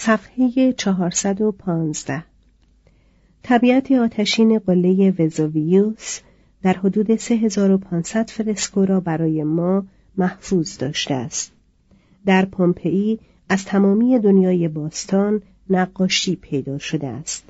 [0.00, 2.24] صفحه 415
[3.42, 6.20] طبیعت آتشین قله وزوویوس
[6.62, 11.52] در حدود 3500 فرسکو را برای ما محفوظ داشته است.
[12.26, 17.44] در پومپئی از تمامی دنیای باستان نقاشی پیدا شده است.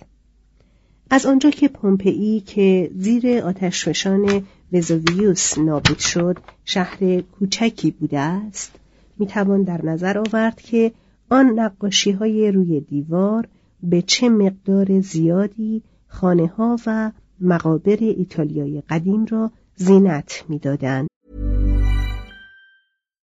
[1.11, 8.73] از آنجا که پومپئی که زیر آتشفشان وزوویوس نابود شد شهر کوچکی بوده است
[9.19, 10.93] می‌توان در نظر آورد که
[11.30, 13.48] آن نقاشی های روی دیوار
[13.84, 21.08] به چه مقدار زیادی خانه ها و مقابر ایتالیای قدیم را زینت میدادند.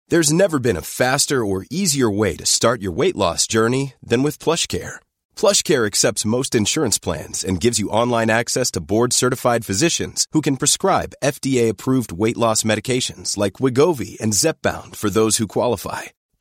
[0.09, 4.23] There's never been a faster or easier way to start your weight loss journey than
[4.23, 4.95] with PlushCare.
[5.36, 10.58] PlushCare accepts most insurance plans and gives you online access to board-certified physicians who can
[10.58, 16.04] prescribe FDA-approved weight loss medications like Wigovi and Zepbound for those who qualify.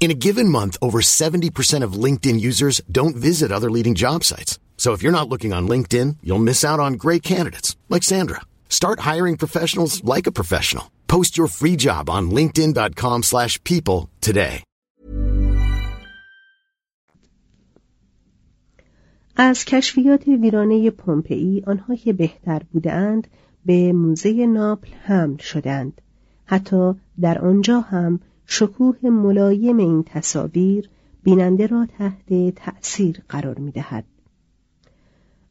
[0.00, 4.60] In a given month, over 70% of LinkedIn users don't visit other leading job sites.
[4.76, 8.42] So if you're not looking on LinkedIn, you'll miss out on great candidates like Sandra.
[8.68, 10.84] Start hiring professionals like a professional.
[11.08, 14.62] Post your free job on linkedin.com/people today.
[19.38, 23.26] از کشفیات ویرانه پومپئی آنها که بهتر بودند
[23.66, 26.00] به موزه ناپل حمل شدند
[26.46, 28.20] حتی در آنجا هم
[28.53, 30.89] شکوه ملایم این تصاویر
[31.23, 34.05] بیننده را تحت تأثیر قرار می دهد.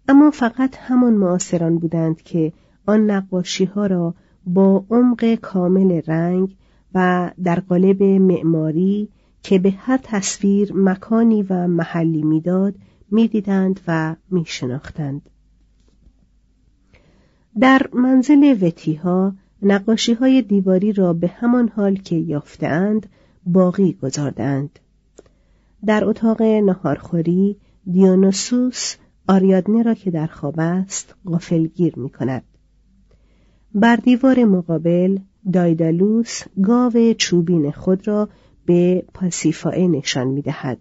[0.09, 2.53] اما فقط همان معاصران بودند که
[2.87, 4.15] آن نقاشی ها را
[4.47, 6.57] با عمق کامل رنگ
[6.95, 9.09] و در قالب معماری
[9.43, 12.75] که به هر تصویر مکانی و محلی می‌داد
[13.11, 15.31] می‌دیدند و میشناختند
[17.61, 23.07] در منزل وتیها نقاشی های دیواری را به همان حال که یافتند
[23.47, 24.79] باقی گذاردند
[25.87, 27.57] در اتاق نهارخوری
[27.91, 28.97] دیونوسوس
[29.29, 32.43] آریادنه را که در خواب است غافلگیر می کند.
[33.75, 35.19] بر دیوار مقابل
[35.53, 38.29] دایدالوس گاو چوبین خود را
[38.67, 40.79] به پاسیفائه نشان می دهد.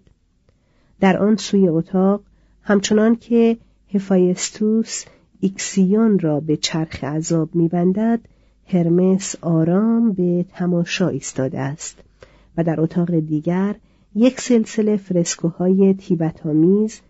[1.00, 2.22] در آن سوی اتاق
[2.62, 3.56] همچنان که
[3.94, 5.04] هفایستوس
[5.40, 8.20] ایکسیون را به چرخ عذاب میبندد
[8.72, 11.98] هرمس آرام به تماشا ایستاده است
[12.56, 13.74] و در اتاق دیگر
[14.14, 17.00] یک سلسله فرسکوهای طیبت‌آمیز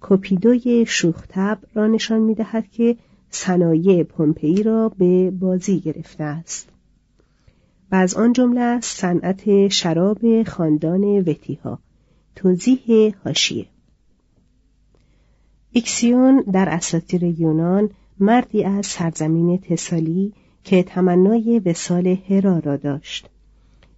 [0.00, 2.96] کوپیدوی شوخ‌طبع را نشان می‌دهد که
[3.30, 6.68] صنایع پومپئی را به بازی گرفته است.
[7.92, 11.78] و از آن جمله است صنعت شراب خاندان وتی‌ها
[12.34, 13.66] توضیح حاشیه.
[15.72, 17.90] ایکسیون در اساطیر یونان
[18.20, 20.32] مردی از سرزمین تسالی
[20.66, 23.28] که تمنای وصال هرا را داشت.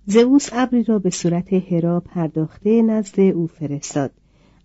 [0.06, 4.10] زئوس ابری را به صورت هرا پرداخته نزد او فرستاد.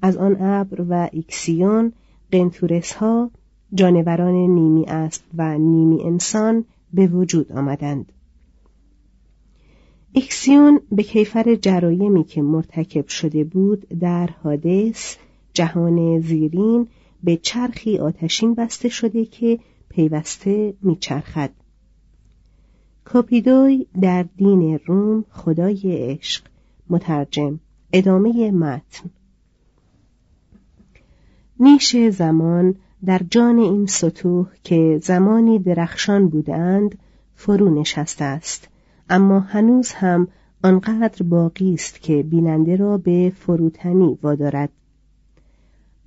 [0.01, 1.93] از آن ابر و ایکسیون
[2.31, 3.31] قنتورس ها
[3.73, 8.11] جانوران نیمی اسب و نیمی انسان به وجود آمدند.
[10.15, 15.15] اکسیون به کیفر جرایمی که مرتکب شده بود در حادث
[15.53, 16.87] جهان زیرین
[17.23, 19.59] به چرخی آتشین بسته شده که
[19.89, 21.62] پیوسته میچرخد.
[23.05, 26.43] کاپیدوی در دین روم خدای عشق
[26.89, 27.59] مترجم
[27.93, 29.09] ادامه متن.
[31.59, 36.97] نیش زمان در جان این سطوح که زمانی درخشان بودند
[37.35, 38.67] فرو نشسته است.
[39.09, 40.27] اما هنوز هم
[40.63, 44.69] آنقدر باقی است که بیننده را به فروتنی وادارد.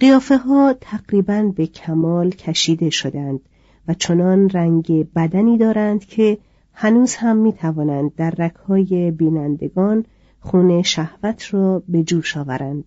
[0.00, 3.40] قیافه ها تقریبا به کمال کشیده شدند
[3.88, 6.38] و چنان رنگ بدنی دارند که
[6.78, 10.04] هنوز هم می توانند در رکهای بینندگان
[10.40, 12.84] خون شهوت را به جوش آورند.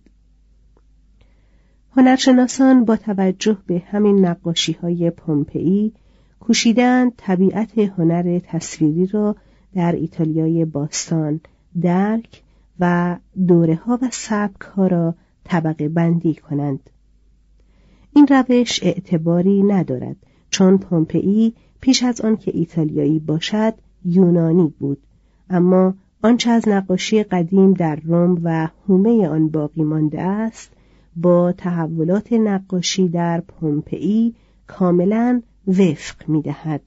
[1.96, 5.92] هنرشناسان با توجه به همین نقاشی های پومپئی
[6.40, 9.36] کوشیدند طبیعت هنر تصویری را
[9.74, 11.40] در ایتالیای باستان
[11.80, 12.42] درک
[12.80, 13.16] و
[13.46, 15.14] دوره ها و سبک ها را
[15.44, 16.90] طبقه بندی کنند.
[18.12, 20.16] این روش اعتباری ندارد
[20.50, 23.74] چون پومپئی پیش از آن که ایتالیایی باشد
[24.04, 24.98] یونانی بود
[25.50, 30.72] اما آنچه از نقاشی قدیم در روم و هومه آن باقی مانده است
[31.16, 34.34] با تحولات نقاشی در پومپئی
[34.66, 36.80] کاملا وفق می دهد.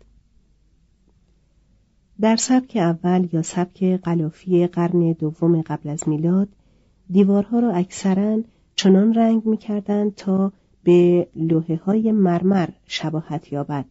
[2.22, 6.48] در سبک اول یا سبک قلافی قرن دوم قبل از میلاد
[7.10, 8.40] دیوارها را اکثرا
[8.76, 9.58] چنان رنگ می
[10.16, 10.52] تا
[10.84, 13.86] به لوحه های مرمر شباهت یابد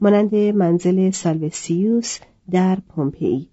[0.00, 2.18] مانند منزل سالوسیوس
[2.50, 3.48] در پومپئی.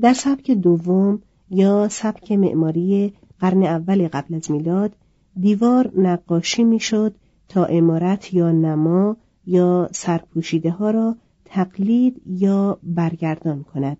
[0.00, 4.92] در سبک دوم یا سبک معماری قرن اول قبل از میلاد
[5.40, 7.14] دیوار نقاشی می‌شد
[7.48, 9.16] تا امارت یا نما
[9.46, 13.96] یا سرپوشیده ها را تقلید یا برگردان کند.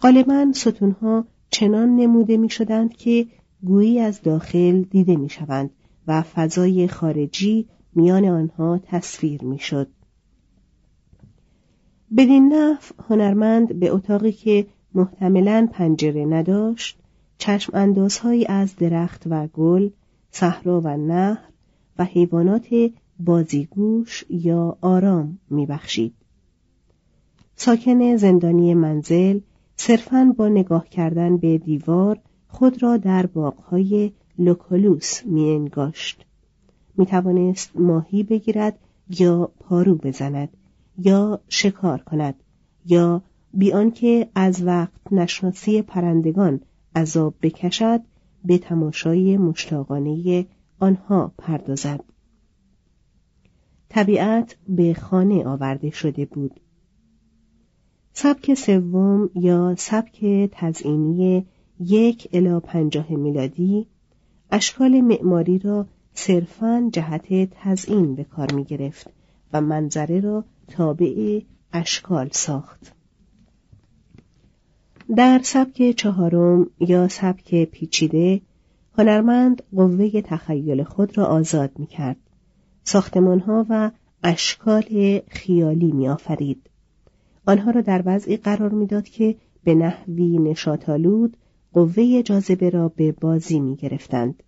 [0.00, 3.26] غالبا ستونها چنان نموده می شدند که
[3.64, 5.70] گویی از داخل دیده می شوند
[6.06, 9.88] و فضای خارجی میان آنها تصویر می شد.
[12.16, 16.98] بدین نحو هنرمند به اتاقی که محتملا پنجره نداشت
[17.38, 19.90] چشم اندازهایی از درخت و گل،
[20.30, 21.48] صحرا و نهر
[21.98, 22.68] و حیوانات
[23.18, 26.14] بازیگوش یا آرام میبخشید.
[27.56, 29.40] ساکن زندانی منزل
[29.76, 36.26] صرفاً با نگاه کردن به دیوار خود را در باغهای لوکولوس می انگاشت.
[36.96, 38.78] می توانست ماهی بگیرد
[39.18, 40.48] یا پارو بزند
[40.98, 42.34] یا شکار کند
[42.86, 43.22] یا
[43.54, 46.60] بیان که از وقت نشناسی پرندگان
[46.96, 48.00] عذاب بکشد
[48.44, 50.46] به تماشای مشتاقانه
[50.80, 52.00] آنها پردازد.
[53.88, 56.60] طبیعت به خانه آورده شده بود.
[58.12, 61.46] سبک سوم یا سبک تزئینی
[61.80, 63.86] یک الا پنجاه میلادی
[64.50, 65.86] اشکال معماری را
[66.26, 69.10] صرفا جهت تزئین به کار می گرفت
[69.52, 71.40] و منظره را تابع
[71.72, 72.92] اشکال ساخت
[75.16, 78.40] در سبک چهارم یا سبک پیچیده
[78.98, 82.16] هنرمند قوه تخیل خود را آزاد می کرد
[82.84, 83.90] ساختمانها و
[84.22, 86.70] اشکال خیالی می آفرید.
[87.46, 91.36] آنها را در وضعی قرار می‌داد که به نحوی نشاتالود
[91.72, 94.42] قوه جاذبه را به بازی می گرفتند.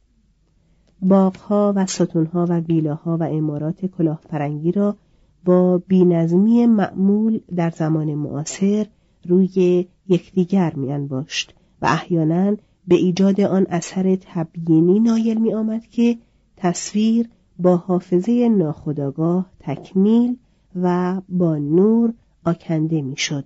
[1.03, 4.97] باغها و ستونها و ویلاها و امارات کلاهپرنگی را
[5.45, 8.87] با بینظمی معمول در زمان معاصر
[9.27, 12.57] روی یکدیگر می انباشت و احیانا
[12.89, 16.19] به ایجاد آن اثر تبیینی نایل می آمد که
[16.57, 17.29] تصویر
[17.59, 20.37] با حافظه ناخداگاه تکمیل
[20.83, 23.45] و با نور آکنده می شد.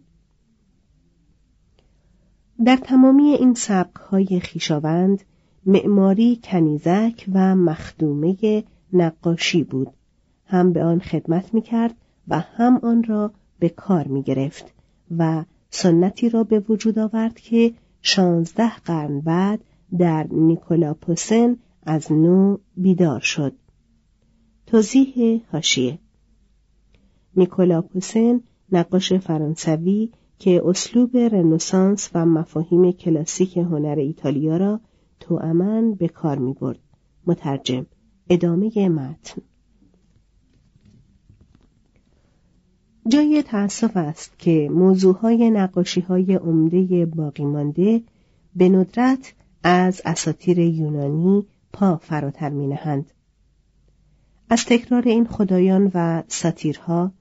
[2.64, 5.22] در تمامی این سبک های خیشاوند
[5.66, 9.90] معماری کنیزک و مخدومه نقاشی بود.
[10.46, 11.94] هم به آن خدمت می کرد
[12.28, 14.74] و هم آن را به کار می گرفت
[15.18, 19.60] و سنتی را به وجود آورد که شانزده قرن بعد
[19.98, 23.52] در نیکولاپوسن از نو بیدار شد.
[24.66, 25.98] توضیح هاشیه
[27.36, 28.40] نیکولاپوسن
[28.72, 34.80] نقاش فرانسوی که اسلوب رنسانس و مفاهیم کلاسیک هنر ایتالیا را
[35.20, 36.78] توأمن به کار می برد.
[37.26, 37.86] مترجم
[38.30, 39.42] ادامه متن
[43.08, 48.02] جای تأسف است که موضوعهای نقاشی های عمده باقی مانده
[48.56, 53.12] به ندرت از اساتیر یونانی پا فراتر می نهند.
[54.50, 57.12] از تکرار این خدایان و ساتیرها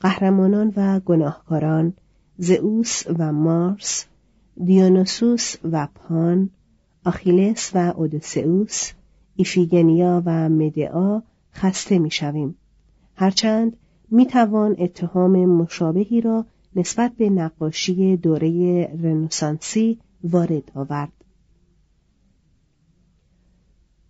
[0.00, 1.92] قهرمانان و گناهکاران
[2.38, 4.06] زئوس و مارس
[4.64, 6.50] دیونوسوس و پان
[7.04, 8.92] آخیلس و اودوسئوس
[9.36, 11.22] ایفیگنیا و مدعا
[11.54, 12.54] خسته می‌شویم
[13.14, 13.76] هرچند
[14.10, 21.12] می‌توان اتهام مشابهی را نسبت به نقاشی دوره رنسانسی وارد آورد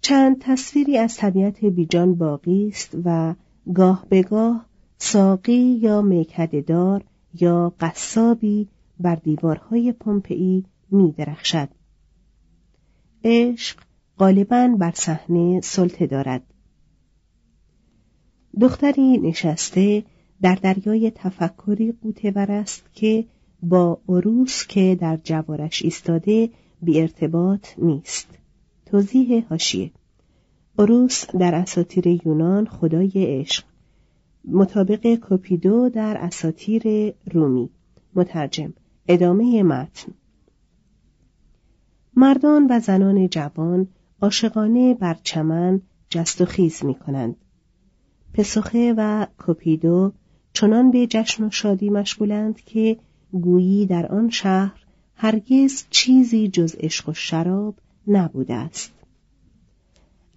[0.01, 3.35] چند تصویری از طبیعت بیجان باقی است و
[3.75, 4.67] گاه به گاه
[4.99, 7.05] ساقی یا میکدهدار
[7.41, 8.69] یا قصابی
[9.01, 11.69] بر دیوارهای پمپئی می درخشد.
[13.25, 13.77] عشق
[14.19, 16.43] غالبا بر صحنه سلطه دارد.
[18.61, 20.03] دختری نشسته
[20.43, 23.25] در دریای تفکری قوتور است که
[23.63, 26.51] با عروس که در جوارش ایستاده
[26.83, 28.29] بی ارتباط نیست.
[28.87, 29.91] توضیح هاشیه
[30.79, 33.65] عروس در اساطیر یونان خدای عشق.
[34.45, 37.71] مطابق کوپیدو در اساطیر رومی.
[38.15, 38.73] مترجم.
[39.09, 40.13] ادامه متن.
[42.17, 43.89] مردان و زنان جوان
[44.23, 47.37] عاشقانه بر چمن جست و خیز می کنند.
[48.35, 50.13] پسخه و کوپیدو
[50.53, 52.97] چنان به جشن و شادی مشغولند که
[53.33, 57.75] گویی در آن شهر هرگز چیزی جز عشق و شراب
[58.07, 58.93] نبوده است.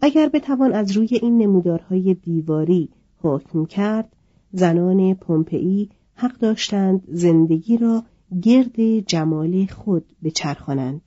[0.01, 2.89] اگر بتوان از روی این نمودارهای دیواری
[3.21, 4.15] حکم کرد
[4.51, 8.03] زنان پومپئی حق داشتند زندگی را
[8.41, 11.01] گرد جمال خود بچرخانند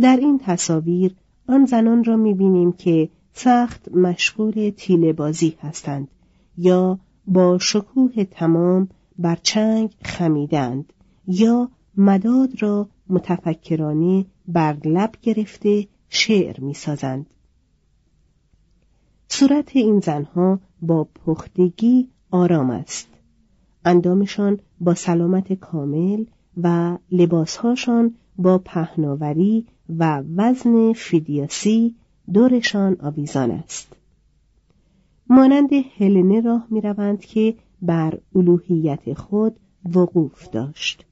[0.00, 1.14] در این تصاویر
[1.48, 6.08] آن زنان را می‌بینیم که سخت مشغول تیله بازی هستند
[6.58, 10.92] یا با شکوه تمام بر چنگ خمیدند
[11.26, 17.26] یا مداد را متفکرانه بر لب گرفته شعر می‌سازند.
[19.28, 23.08] صورت این زنها با پختگی آرام است.
[23.84, 26.24] اندامشان با سلامت کامل
[26.62, 29.66] و لباسهاشان با پهناوری
[29.98, 31.94] و وزن فیدیاسی
[32.32, 33.96] دورشان آویزان است.
[35.28, 39.56] مانند هلنه راه می روند که بر الوهیت خود
[39.94, 41.04] وقوف داشت.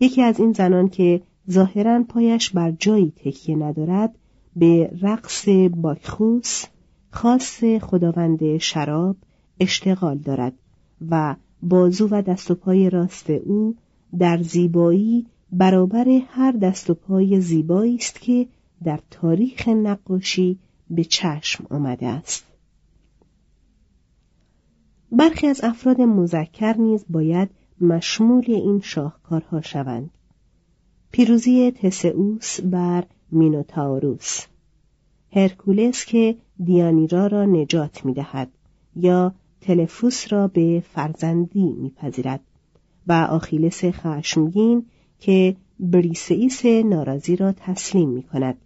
[0.00, 4.14] یکی از این زنان که ظاهرا پایش بر جایی تکیه ندارد
[4.56, 6.64] به رقص باکخوس
[7.10, 9.16] خاص خداوند شراب
[9.60, 10.52] اشتغال دارد
[11.10, 13.76] و بازو و دست و پای راست او
[14.18, 18.46] در زیبایی برابر هر دست و پای زیبایی است که
[18.84, 20.58] در تاریخ نقاشی
[20.90, 22.44] به چشم آمده است.
[25.12, 30.10] برخی از افراد مذکر نیز باید مشمول این شاهکارها شوند.
[31.12, 34.46] پیروزی تسئوس بر مینوتاوروس
[35.32, 38.48] هرکولس که دیانیرا را نجات می دهد
[38.96, 42.40] یا تلفوس را به فرزندی میپذیرد
[43.06, 44.86] و آخیلس خشمگین
[45.20, 48.58] که بریسئیس ناراضی را تسلیم می کند.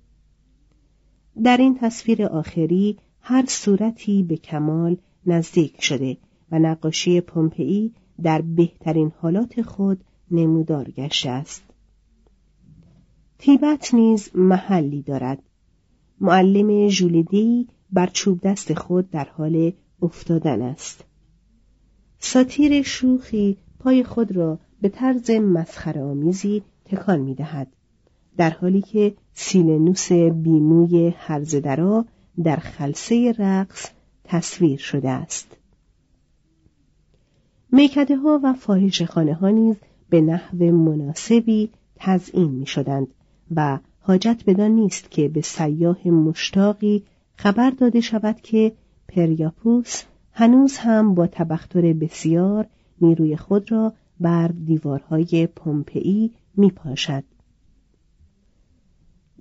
[1.43, 4.97] در این تصویر آخری هر صورتی به کمال
[5.27, 6.17] نزدیک شده
[6.51, 7.93] و نقاشی پومپئی
[8.23, 11.63] در بهترین حالات خود نمودار گشته است.
[13.39, 15.43] تیبت نیز محلی دارد.
[16.21, 21.05] معلم ژولیدی بر چوب دست خود در حال افتادن است.
[22.19, 27.67] ساتیر شوخی پای خود را به طرز مسخره آمیزی تکان می دهد.
[28.37, 32.05] در حالی که سیلنوس بیموی هرزدرا
[32.43, 33.91] در خلصه رقص
[34.25, 35.57] تصویر شده است.
[37.73, 39.76] میکده ها و فاهش خانه ها نیز
[40.11, 43.07] به نحو مناسبی تزئین می شدند
[43.57, 47.03] و حاجت بدان نیست که به سیاه مشتاقی
[47.37, 48.73] خبر داده شود که
[49.09, 52.67] پریاپوس هنوز هم با تبختر بسیار
[53.00, 57.25] نیروی خود را بر دیوارهای پومپئی می پاشد.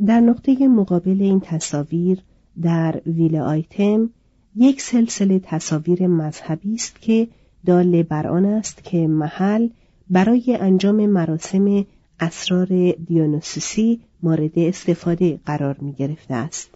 [0.05, 2.19] در نقطه مقابل این تصاویر
[2.61, 4.09] در ویل آیتم
[4.55, 7.27] یک سلسله تصاویر مذهبی است که
[7.65, 9.69] دال بر آن است که محل
[10.09, 11.85] برای انجام مراسم
[12.19, 16.69] اسرار دیونوسوسی مورد استفاده قرار می گرفته است.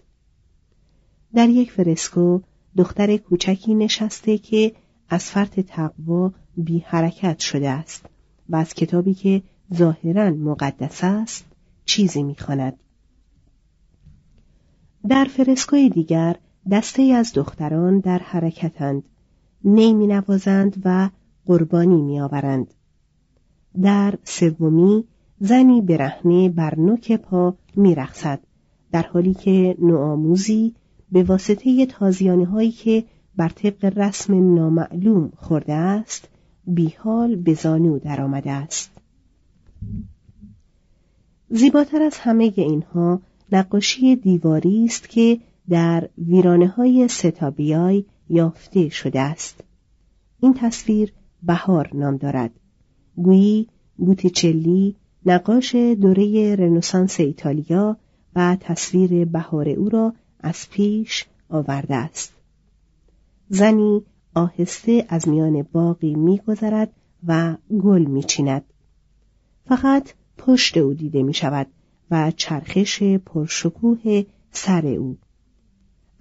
[1.33, 2.39] در یک فرسکو
[2.77, 4.71] دختر کوچکی نشسته که
[5.09, 8.05] از فرط تقوا بی حرکت شده است
[8.49, 9.41] و از کتابی که
[9.73, 11.45] ظاهرا مقدس است
[11.85, 12.73] چیزی می‌خواند.
[15.09, 16.35] در فرسکوی دیگر
[16.71, 19.03] دسته از دختران در حرکتند
[19.63, 21.09] نی می نوازند و
[21.45, 22.73] قربانی می آورند.
[23.81, 25.03] در سومی
[25.39, 28.39] زنی برهنه بر نوک پا می رخصد
[28.91, 30.75] در حالی که نوآموزی
[31.11, 33.03] به واسطه تازیانه هایی که
[33.35, 36.29] بر طبق رسم نامعلوم خورده است
[36.67, 38.91] بیحال به زانو درآمده است.
[41.49, 43.21] زیباتر از همه اینها
[43.51, 49.63] نقاشی دیواری است که در ویرانه های ستابیای یافته شده است.
[50.39, 52.51] این تصویر بهار نام دارد.
[53.15, 54.95] گویی بوتیچلی
[55.25, 57.97] نقاش دوره رنسانس ایتالیا
[58.35, 62.33] و تصویر بهار او را از پیش آورده است.
[63.49, 64.01] زنی
[64.37, 66.91] آهسته از میان باقی میگذرد
[67.27, 68.63] و گل میچیند.
[69.65, 71.67] فقط پشت او دیده می شود
[72.11, 75.17] و چرخش پرشکوه سر او.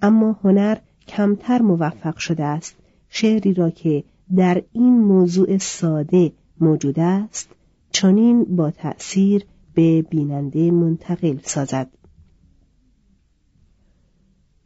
[0.01, 2.75] اما هنر کمتر موفق شده است.
[3.09, 4.03] شعری را که
[4.35, 7.49] در این موضوع ساده موجود است
[7.91, 11.89] چنین با تأثیر به بیننده منتقل سازد.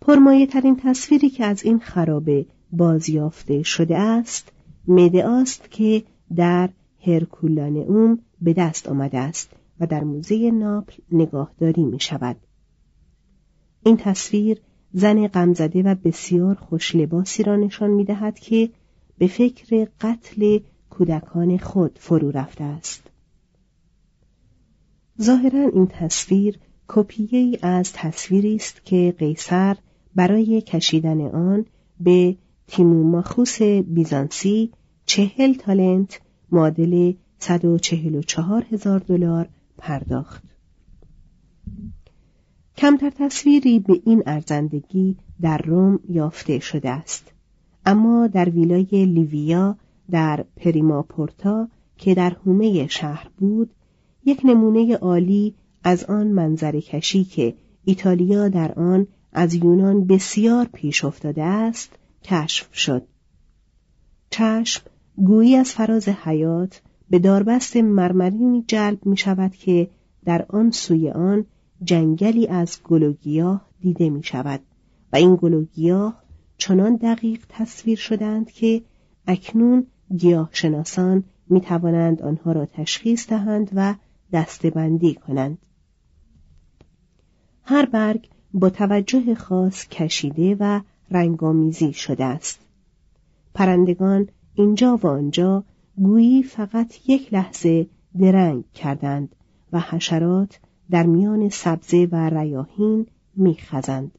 [0.02, 4.52] پرمایه ترین تصویری که از این خرابه بازیافته شده است
[4.88, 6.04] مدعاست که
[6.36, 6.70] در
[7.06, 9.50] هرکولانئوم به دست آمده است
[9.80, 12.36] و در موزه ناپل نگاهداری می شود.
[13.86, 14.62] این تصویر
[14.94, 18.70] زن غمزده و بسیار خوش لباسی را نشان می دهد که
[19.18, 20.60] به فکر قتل
[20.90, 23.12] کودکان خود فرو رفته است.
[25.22, 29.78] ظاهرا این تصویر کپیه از تصویری است که قیصر
[30.16, 31.66] برای کشیدن آن
[32.00, 32.36] به
[32.72, 34.72] تیموماخوس بیزانسی
[35.06, 40.44] چهل تالنت معادل 144 هزار دلار پرداخت.
[42.78, 47.32] کمتر تصویری به این ارزندگی در روم یافته شده است.
[47.86, 49.78] اما در ویلای لیویا
[50.12, 53.70] در پریماپورتا که در حومه شهر بود
[54.26, 57.54] یک نمونه عالی از آن منظر کشی که
[57.86, 63.08] ایتالیا در آن از یونان بسیار پیش افتاده است کشف شد
[64.30, 64.84] چشم
[65.16, 69.90] گویی از فراز حیات به داربست مرمرینی جلب می شود که
[70.26, 71.46] در آن سوی آن
[71.84, 74.60] جنگلی از گلوگیاه دیده می شود
[75.14, 76.24] و این گلوگیاه
[76.58, 78.82] چنان دقیق تصویر شدند که
[79.28, 83.96] اکنون گیاه شناسان می توانند آنها را تشخیص دهند و
[84.34, 85.58] دستبندی کنند.
[87.64, 92.60] هر برگ با توجه خاص کشیده و رنگامیزی شده است.
[93.54, 95.64] پرندگان اینجا و آنجا
[95.98, 97.88] گویی فقط یک لحظه
[98.20, 99.36] درنگ کردند
[99.74, 100.60] و حشرات
[100.92, 104.12] در میان سبزه و ریاهین میخزند.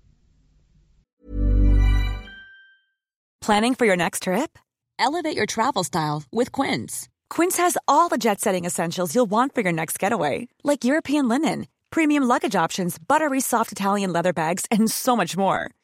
[3.45, 4.51] Planning for your next trip?
[4.99, 7.09] Elevate your travel style with Quince.
[7.29, 11.67] Quince has all the jet-setting essentials you'll want for your next getaway, like European linen,
[11.91, 15.61] premium luggage options, buttery soft Italian leather bags, and so much more.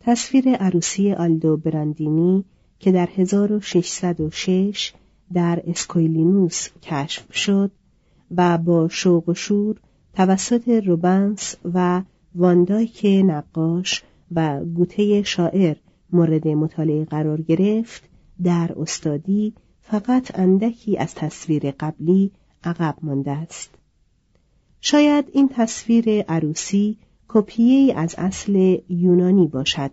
[0.00, 2.44] تصویر عروسی آلدو براندینی
[2.78, 4.92] که در 1606
[5.32, 7.70] در اسکویلینوس کشف شد
[8.36, 9.76] و با شوق و شور
[10.14, 12.02] توسط روبنس و
[12.34, 14.02] واندایک نقاش
[14.34, 15.76] و گوته شاعر
[16.12, 18.02] مورد مطالعه قرار گرفت
[18.42, 22.30] در استادی فقط اندکی از تصویر قبلی
[22.64, 23.70] عقب مانده است.
[24.80, 26.98] شاید این تصویر عروسی
[27.32, 29.90] کپیه از اصل یونانی باشد.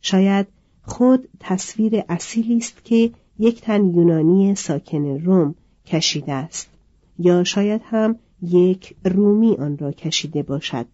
[0.00, 0.46] شاید
[0.82, 5.54] خود تصویر اصیلی است که یک تن یونانی ساکن روم
[5.86, 6.70] کشیده است
[7.18, 10.86] یا شاید هم یک رومی آن را کشیده باشد.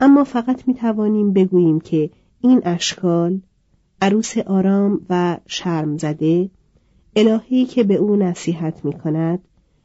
[0.00, 3.40] اما فقط می توانیم بگوییم که این اشکال
[4.02, 6.50] عروس آرام و شرم زده
[7.16, 9.38] الهی که به او نصیحت می کند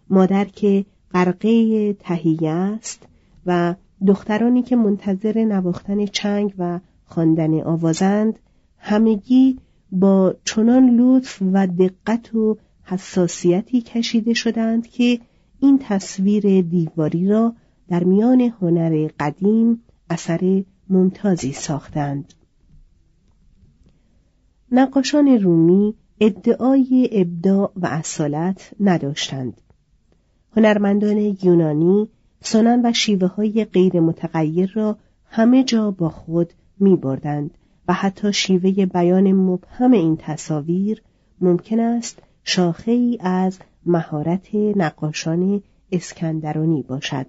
[0.10, 3.08] مادر که غرقه تهیه است
[3.46, 3.76] و
[4.08, 8.40] دخترانی که منتظر نواختن چنگ و خواندن آوازند
[8.78, 9.60] همگی
[9.92, 15.20] با چنان لطف و دقت و حساسیتی کشیده شدند که
[15.60, 17.56] این تصویر دیواری را
[17.88, 22.34] در میان هنر قدیم اثر ممتازی ساختند.
[24.72, 29.62] نقاشان رومی ادعای ابداع و اصالت نداشتند.
[30.56, 32.10] هنرمندان یونانی
[32.46, 37.52] سنن و شیوه های غیر متغیر را همه جا با خود می بردند
[37.88, 41.02] و حتی شیوه بیان مبهم این تصاویر
[41.42, 47.26] ممکن است شاخه ای از مهارت نقاشان اسکندرانی باشد.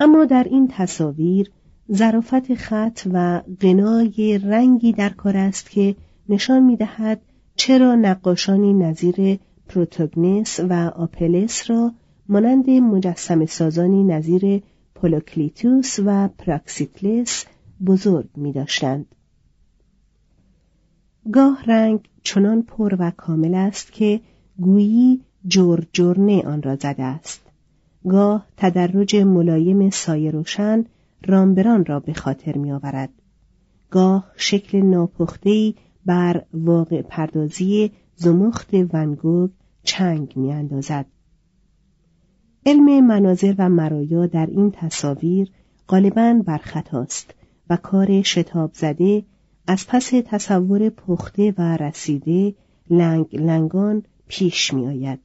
[0.00, 1.50] اما در این تصاویر
[1.92, 5.96] ظرافت خط و غنای رنگی در کار است که
[6.28, 7.20] نشان می دهد
[7.56, 11.92] چرا نقاشانی نظیر پروتوگنس و آپلس را
[12.28, 14.62] مانند مجسم سازانی نظیر
[14.94, 17.44] پولوکلیتوس و پراکسیکلس
[17.86, 19.06] بزرگ می داشتند.
[21.32, 24.20] گاه رنگ چنان پر و کامل است که
[24.60, 27.40] گویی جرجرنه آن را زده است.
[28.08, 30.84] گاه تدرج ملایم سایه روشن
[31.26, 33.10] رامبران را به خاطر می آورد.
[33.90, 35.74] گاه شکل ناپختهی
[36.06, 39.50] بر واقع پردازی زمخت ونگوگ
[39.82, 41.06] چنگ می اندازد.
[42.66, 45.50] علم مناظر و مرایا در این تصاویر
[45.88, 47.34] غالبا برخطاست
[47.70, 49.24] و کار شتاب زده
[49.66, 52.54] از پس تصور پخته و رسیده
[52.90, 55.20] لنگ لنگان پیش می آید.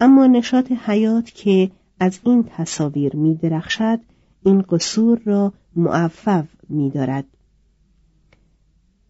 [0.00, 4.00] اما نشاط حیات که از این تصاویر می درخشد
[4.42, 7.24] این قصور را معفف می دارد.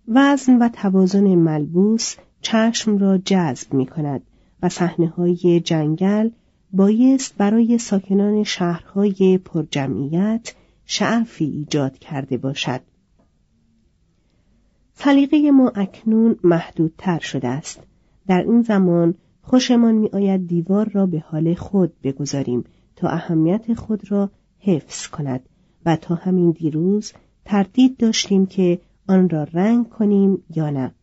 [0.08, 4.22] وزن و توازن ملبوس چشم را جذب می کند
[4.62, 6.30] و صحنه های جنگل
[6.72, 12.80] بایست برای ساکنان شهرهای پرجمعیت شعفی ایجاد کرده باشد.
[14.94, 17.80] سلیقه ما اکنون محدودتر شده است.
[18.26, 22.64] در این زمان خوشمان می آید دیوار را به حال خود بگذاریم
[22.96, 25.40] تا اهمیت خود را حفظ کند
[25.86, 27.12] و تا همین دیروز
[27.44, 30.94] تردید داشتیم که آن را رنگ کنیم یا نه.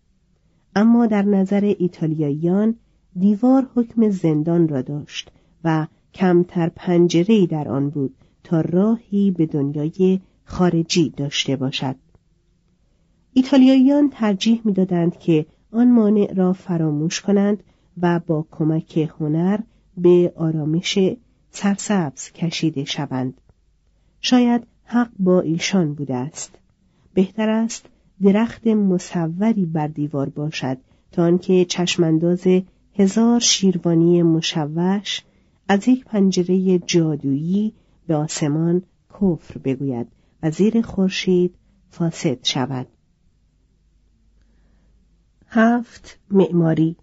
[0.75, 2.75] اما در نظر ایتالیاییان
[3.19, 5.31] دیوار حکم زندان را داشت
[5.63, 11.95] و کمتر پنجره‌ای در آن بود تا راهی به دنیای خارجی داشته باشد.
[13.33, 17.63] ایتالیاییان ترجیح می‌دادند که آن مانع را فراموش کنند
[18.01, 19.59] و با کمک هنر
[19.97, 20.99] به آرامش
[21.51, 23.41] سرسبز کشیده شوند.
[24.21, 26.55] شاید حق با ایشان بوده است.
[27.13, 27.85] بهتر است
[28.23, 30.77] درخت مصوری بر دیوار باشد
[31.11, 32.47] تا آنکه چشمانداز
[32.95, 35.21] هزار شیروانی مشوش
[35.67, 37.73] از یک پنجره جادویی
[38.07, 40.07] به آسمان کفر بگوید
[40.43, 41.55] و زیر خورشید
[41.89, 42.87] فاسد شود.
[45.47, 46.95] هفت معماری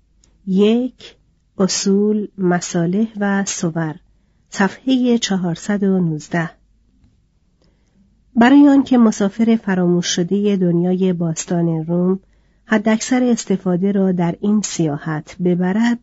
[0.47, 1.17] یک
[1.59, 3.95] اصول مصالح و صور
[4.49, 6.51] صفحه 419
[8.37, 12.21] برای آنکه مسافر فراموش شده دنیای باستان روم
[12.65, 15.99] حداکثر استفاده را در این سیاحت ببرد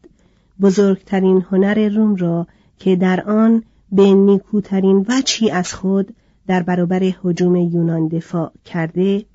[0.62, 6.16] بزرگترین هنر روم را که در آن به نیکوترین وچی از خود
[6.48, 9.26] در برابر حجوم یونان دفاع کرده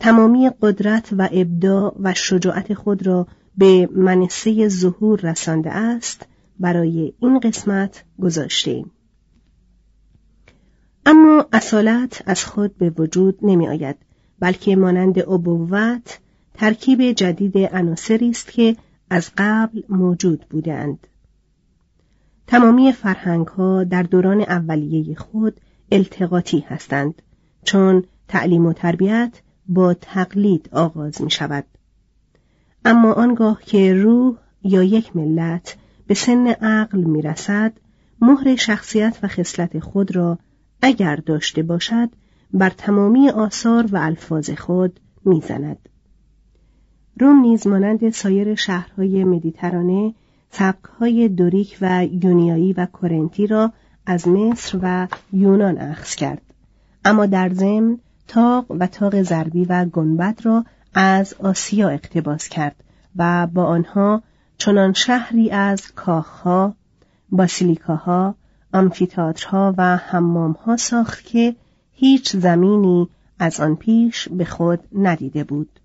[0.00, 3.26] تمامی قدرت و ابداع و شجاعت خود را
[3.58, 6.26] به منصه ظهور رسانده است
[6.60, 8.90] برای این قسمت گذاشتیم.
[11.06, 13.96] اما اصالت از خود به وجود نمی آید
[14.40, 16.18] بلکه مانند ابوت
[16.54, 18.76] ترکیب جدید عناصری است که
[19.12, 21.06] از قبل موجود بودند
[22.46, 25.60] تمامی فرهنگ ها در دوران اولیه خود
[25.92, 27.22] التقاطی هستند
[27.64, 31.64] چون تعلیم و تربیت با تقلید آغاز می شود
[32.84, 37.72] اما آنگاه که روح یا یک ملت به سن عقل می رسد
[38.20, 40.38] مهر شخصیت و خصلت خود را
[40.82, 42.08] اگر داشته باشد
[42.54, 45.88] بر تمامی آثار و الفاظ خود می‌زند.
[47.20, 50.14] روم نیز مانند سایر شهرهای مدیترانه
[50.50, 53.72] سبکهای دوریک و یونیایی و کرنتی را
[54.06, 56.42] از مصر و یونان اخذ کرد.
[57.04, 57.98] اما در ضمن
[58.28, 62.76] تاق و تاق زربی و گنبد را از آسیا اقتباس کرد
[63.16, 64.22] و با آنها
[64.58, 66.74] چنان شهری از کاخها
[67.30, 68.34] باسیلیکاها
[68.72, 71.56] آمفیتاترها و حمامها ساخت که
[71.92, 75.80] هیچ زمینی از آن پیش به خود ندیده بود.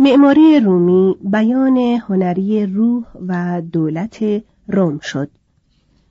[0.00, 4.18] معماری رومی بیان هنری روح و دولت
[4.68, 5.30] روم شد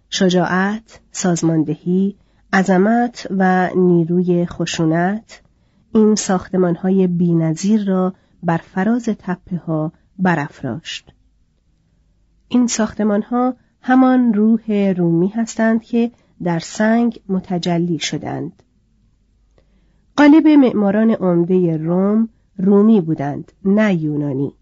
[0.10, 2.16] شجاعت، سازماندهی،
[2.54, 5.42] عظمت و نیروی خشونت
[5.94, 11.14] این ساختمان های بینظیر را بر فراز تپه ها برافراشت.
[12.48, 16.12] این ساختمان ها همان روح رومی هستند که
[16.44, 18.64] در سنگ متجلی شدند.
[20.18, 24.54] قالب معماران عمده روم رومی بودند نه یونانی.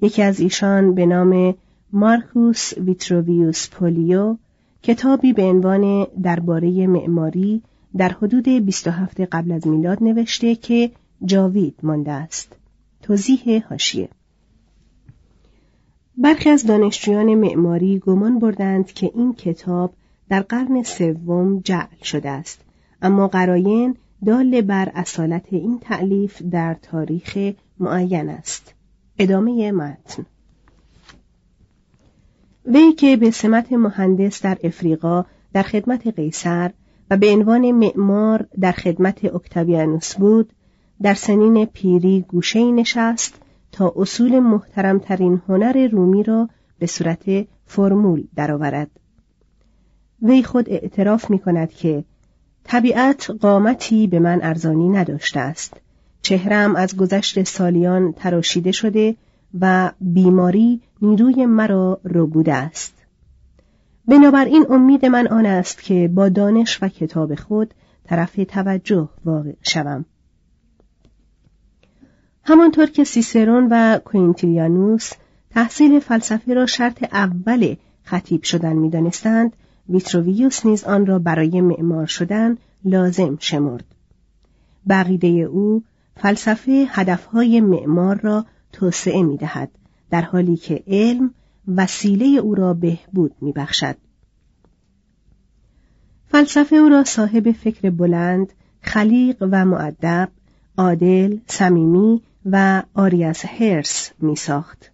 [0.00, 1.54] یکی از ایشان به نام
[1.92, 4.36] مارکوس ویتروویوس پولیو
[4.82, 7.62] کتابی به عنوان درباره معماری
[7.96, 10.90] در حدود 27 قبل از میلاد نوشته که
[11.24, 12.56] جاوید مانده است.
[13.02, 14.08] توضیح هاشیه
[16.16, 19.92] برخی از دانشجویان معماری گمان بردند که این کتاب
[20.28, 22.60] در قرن سوم جعل شده است
[23.02, 27.38] اما قراین دال بر اصالت این تعلیف در تاریخ
[27.78, 28.74] معین است
[29.18, 30.26] ادامه متن
[32.66, 36.70] وی که به سمت مهندس در افریقا در خدمت قیصر
[37.10, 40.52] و به عنوان معمار در خدمت اکتاویانوس بود
[41.02, 43.34] در سنین پیری گوشه نشست
[43.72, 48.90] تا اصول محترمترین هنر رومی را به صورت فرمول درآورد.
[50.22, 52.04] وی خود اعتراف می کند که
[52.64, 55.74] طبیعت قامتی به من ارزانی نداشته است.
[56.22, 59.16] چهرم از گذشت سالیان تراشیده شده
[59.60, 62.00] و بیماری نیروی مرا
[62.32, 62.94] بوده است.
[64.08, 70.04] بنابراین امید من آن است که با دانش و کتاب خود طرف توجه واقع شوم.
[72.44, 75.12] همانطور که سیسرون و کوینتیلیانوس
[75.50, 79.56] تحصیل فلسفه را شرط اول خطیب شدن می‌دانستند
[79.92, 83.84] ویتروویوس نیز آن را برای معمار شدن لازم شمرد
[84.88, 85.82] بقیده او
[86.16, 89.70] فلسفه هدفهای معمار را توسعه می دهد
[90.10, 91.34] در حالی که علم
[91.76, 93.96] وسیله او را بهبود می بخشد.
[96.28, 100.28] فلسفه او را صاحب فکر بلند، خلیق و معدب،
[100.78, 104.90] عادل، صمیمی و آری از هرس می ساخت.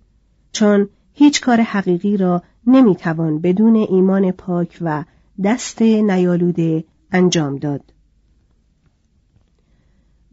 [0.53, 5.05] چون هیچ کار حقیقی را نمی توان بدون ایمان پاک و
[5.45, 7.93] دست نیالوده انجام داد.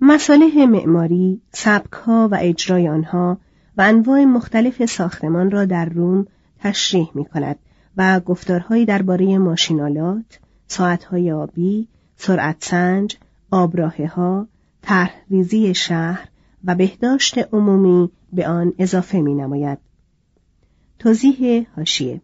[0.01, 3.37] مساله معماری، سبکها و اجرای آنها
[3.77, 6.27] و انواع مختلف ساختمان را در روم
[6.59, 7.59] تشریح می کند
[7.97, 13.17] و گفتارهایی درباره ماشینالات، ساعتهای آبی، سرعت سنج،
[13.51, 14.47] آبراهه ها،
[14.81, 16.29] طرحریزی شهر
[16.65, 19.77] و بهداشت عمومی به آن اضافه می نماید.
[20.99, 22.21] توضیح هاشیه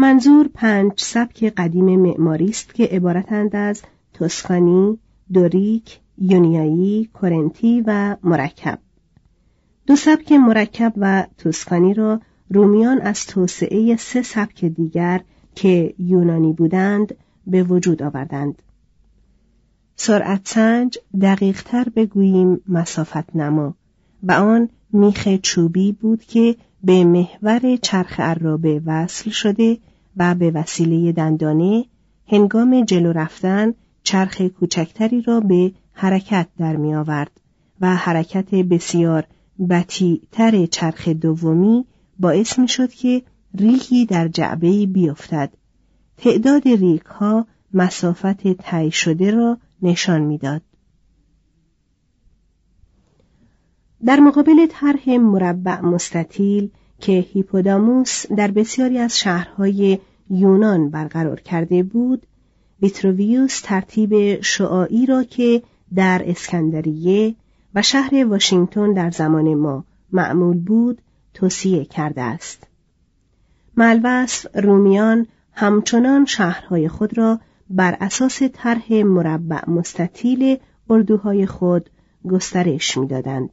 [0.00, 3.82] منظور پنج سبک قدیم معماری است که عبارتند از
[4.14, 4.98] توسکانی،
[5.32, 8.78] دوریک، یونیایی، کورنتی و مرکب.
[9.86, 15.20] دو سبک مرکب و توسکانی را رومیان از توسعه سه سبک دیگر
[15.54, 17.14] که یونانی بودند
[17.46, 18.62] به وجود آوردند.
[19.96, 23.74] سرعت سنج دقیق تر بگوییم مسافت نما
[24.22, 29.78] و آن میخ چوبی بود که به محور چرخ عرابه وصل شده
[30.16, 31.84] و به وسیله دندانه
[32.26, 37.40] هنگام جلو رفتن چرخ کوچکتری را به حرکت در می آورد
[37.80, 39.26] و حرکت بسیار
[39.70, 41.84] بطی تر چرخ دومی
[42.18, 43.22] باعث می شد که
[43.54, 45.52] ریگی در جعبه بیفتد.
[46.16, 50.62] تعداد ریک ها مسافت طی شده را نشان می‌داد.
[54.04, 59.98] در مقابل طرح مربع مستطیل که هیپوداموس در بسیاری از شهرهای
[60.30, 62.26] یونان برقرار کرده بود
[62.82, 65.62] ویتروویوس ترتیب شعاعی را که
[65.94, 67.34] در اسکندریه
[67.74, 71.02] و شهر واشنگتن در زمان ما معمول بود
[71.34, 72.66] توصیه کرده است
[73.76, 80.58] ملوصف رومیان همچنان شهرهای خود را بر اساس طرح مربع مستطیل
[80.90, 81.90] اردوهای خود
[82.28, 83.50] گسترش می‌دادند.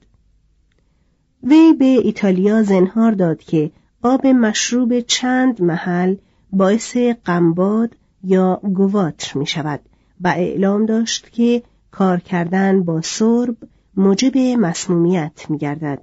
[1.50, 6.16] وی به ایتالیا زنهار داد که آب مشروب چند محل
[6.52, 9.80] باعث قنباد یا گواتر می شود
[10.22, 13.56] و اعلام داشت که کار کردن با سرب
[13.98, 16.02] موجب مسمومیت می گردد.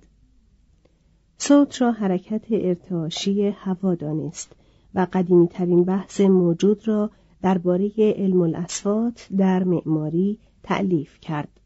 [1.39, 4.53] صوت را حرکت ارتعاشی هوا دانست
[4.95, 7.11] و قدیمی ترین بحث موجود را
[7.43, 11.61] درباره علم الاسفات در معماری تعلیف کرد.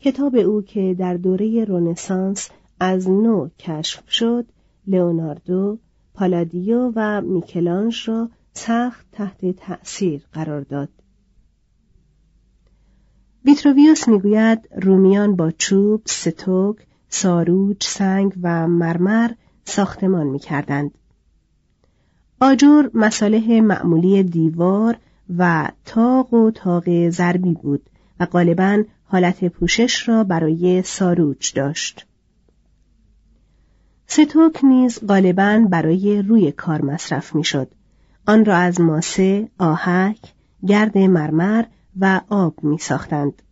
[0.00, 4.46] کتاب او که در دوره رونسانس از نو کشف شد،
[4.86, 5.78] لئوناردو،
[6.14, 10.88] پالادیو و میکلانج را سخت تحت تأثیر قرار داد.
[13.44, 16.76] ویتروویوس می‌گوید رومیان با چوب، ستوک،
[17.08, 19.30] ساروج، سنگ و مرمر
[19.64, 20.90] ساختمان می‌کردند.
[22.40, 24.96] آجر مساله معمولی دیوار
[25.36, 32.06] و تاق و تاق ضربی بود و غالبا حالت پوشش را برای ساروج داشت.
[34.06, 37.68] ستوک نیز غالبا برای روی کار مصرف می‌شد.
[38.26, 40.20] آن را از ماسه، آهک،
[40.66, 41.64] گرد مرمر
[42.00, 43.42] و آب می ساختند.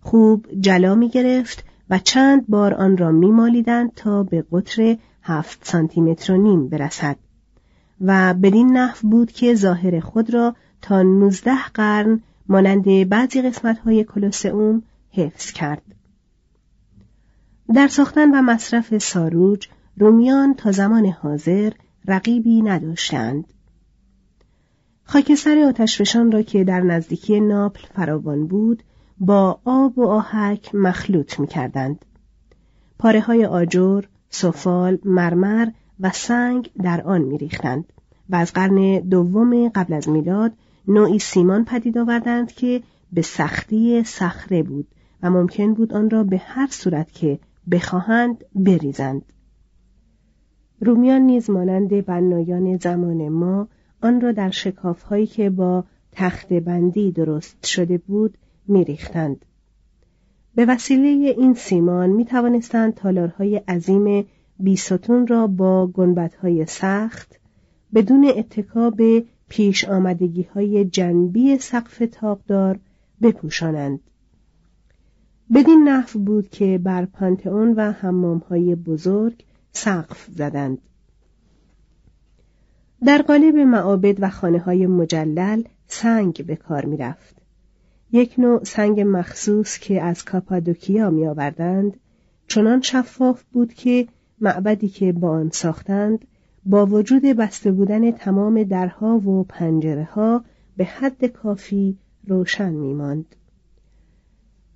[0.00, 5.58] خوب جلا می گرفت و چند بار آن را می مالیدند تا به قطر هفت
[5.66, 7.16] سانتیمتر و نیم برسد
[8.00, 14.82] و بدین نحو بود که ظاهر خود را تا نوزده قرن مانند بعضی قسمتهای کلوسئوم
[15.10, 15.82] حفظ کرد.
[17.74, 19.68] در ساختن و مصرف ساروج
[20.00, 21.72] رومیان تا زمان حاضر
[22.08, 23.44] رقیبی نداشتند.
[25.04, 28.82] خاکستر آتشفشان را که در نزدیکی ناپل فراوان بود
[29.18, 32.04] با آب و آهک مخلوط می کردند.
[32.98, 35.68] پاره های آجر، سفال، مرمر
[36.00, 37.84] و سنگ در آن می ریختند
[38.30, 40.52] و از قرن دوم قبل از میلاد
[40.88, 42.82] نوعی سیمان پدید آوردند که
[43.12, 44.88] به سختی صخره بود
[45.22, 47.38] و ممکن بود آن را به هر صورت که
[47.70, 49.22] بخواهند بریزند.
[50.80, 53.68] رومیان نیز مانند بنایان زمان ما
[54.02, 58.38] آن را در شکافهایی که با تخت بندی درست شده بود
[58.68, 59.44] میریختند.
[60.54, 64.24] به وسیله این سیمان می توانستند تالارهای عظیم
[64.58, 67.40] بیستون را با گنبدهای سخت
[67.94, 72.78] بدون اتکا به پیش آمدگی های جنبی سقف تاقدار
[73.22, 74.00] بپوشانند.
[75.54, 80.78] بدین نحو بود که بر پانتئون و حمام های بزرگ سقف زدند.
[83.06, 87.36] در قالب معابد و خانه های مجلل سنگ به کار می رفت.
[88.12, 91.96] یک نوع سنگ مخصوص که از کاپادوکیا می آوردند
[92.46, 94.08] چنان شفاف بود که
[94.40, 96.24] معبدی که با آن ساختند
[96.66, 100.44] با وجود بسته بودن تمام درها و پنجره ها
[100.76, 103.36] به حد کافی روشن می ماند.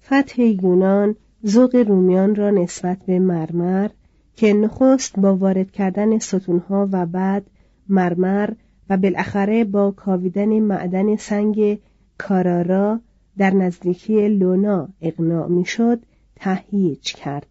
[0.02, 3.90] فتح یونان ذوق رومیان را نسبت به مرمر
[4.36, 7.46] که نخست با وارد کردن ستونها و بعد
[7.88, 8.50] مرمر
[8.90, 11.78] و بالاخره با کاویدن معدن سنگ
[12.18, 13.00] کارارا
[13.38, 16.00] در نزدیکی لونا اقناع می‌شد
[16.36, 17.46] تهییج کرد.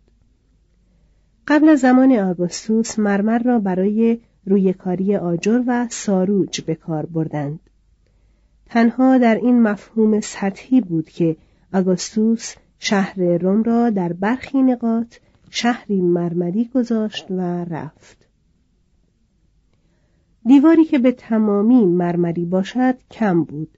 [1.48, 7.60] قبل از زمان آگوستوس مرمر را برای رویکاری آجر و ساروج به کار بردند.
[8.66, 11.36] تنها در این مفهوم سطحی بود که
[11.74, 15.16] آگوستوس شهر روم را در برخی نقاط
[15.56, 18.28] شهری مرمری گذاشت و رفت.
[20.46, 23.78] دیواری که به تمامی مرمری باشد کم بود.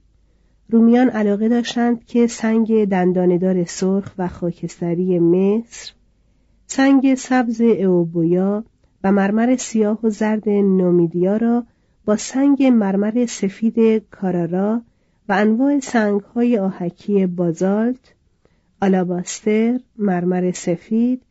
[0.70, 5.92] رومیان علاقه داشتند که سنگ دنداندار سرخ و خاکستری مصر
[6.66, 8.64] سنگ سبز اوبویا
[9.04, 11.64] و مرمر سیاه و زرد نومیدیا را
[12.04, 14.82] با سنگ مرمر سفید کارارا
[15.28, 18.14] و انواع سنگهای آهکی بازالت،
[18.82, 21.22] آلاباستر، مرمر سفید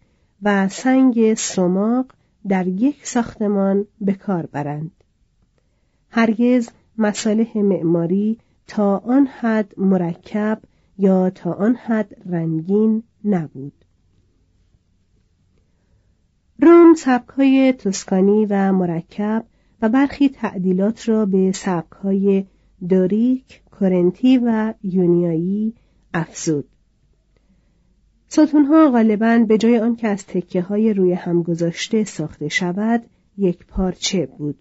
[0.43, 2.05] و سنگ سماق
[2.47, 4.91] در یک ساختمان به کار برند.
[6.09, 10.61] هرگز مصالح معماری تا آن حد مرکب
[10.97, 13.85] یا تا آن حد رنگین نبود.
[16.61, 19.45] روم سبکهای توسکانی و مرکب
[19.81, 22.45] و برخی تعدیلات را به سبکهای
[22.89, 25.73] دوریک، کرنتی و یونیایی
[26.13, 26.74] افزود.
[28.27, 33.03] ستونها غالبا به جای آنکه از تکه های روی هم گذاشته ساخته شود
[33.37, 34.55] یک پارچه بود.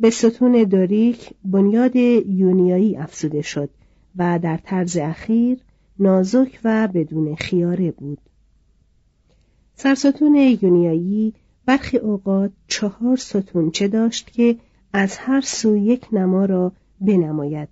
[0.00, 3.70] به ستون دوریک بنیاد یونیایی افزوده شد
[4.16, 5.58] و در طرز اخیر
[5.98, 8.18] نازک و بدون خیاره بود.
[9.74, 11.34] سرستون یونیایی
[11.66, 14.56] برخی اوقات چهار ستونچه داشت که
[14.92, 17.68] از هر سو یک نما را بنماید.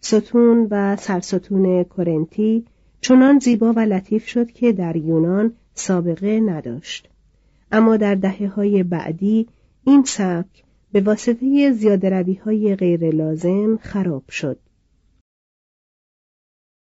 [0.00, 2.64] ستون و سرستون کرنتی
[3.00, 7.08] چنان زیبا و لطیف شد که در یونان سابقه نداشت.
[7.72, 9.48] اما در دهه های بعدی
[9.84, 14.58] این سبک به واسطه زیادروی های غیر لازم خراب شد.